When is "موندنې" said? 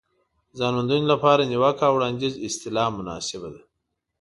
0.77-1.05